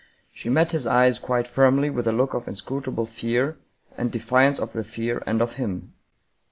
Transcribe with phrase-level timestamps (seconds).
[0.33, 3.59] She met his eyes quite firmly with a look of inscrutable fear,
[3.95, 5.93] and defiance of the fear and of him.